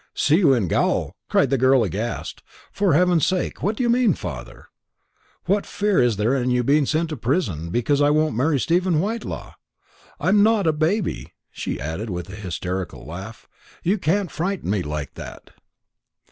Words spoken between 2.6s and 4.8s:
"For heaven's sake, what do you mean, father?